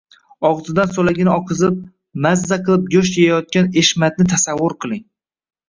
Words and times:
og‘zidan 0.47 0.93
so‘lagini 0.95 1.31
oqizib, 1.33 1.77
mazza 2.27 2.59
qilib 2.71 2.89
go‘sht 2.97 3.21
yeyayotgan 3.21 3.71
Eshmatni 3.85 4.31
tasavvur 4.35 4.79
qiling! 4.83 5.09